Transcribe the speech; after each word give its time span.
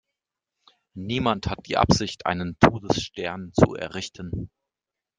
Niemand 0.95 1.45
hat 1.47 1.67
die 1.67 1.77
Absicht, 1.77 2.25
einen 2.25 2.57
Todesstern 2.59 3.51
zu 3.53 3.75
errichten! 3.75 4.49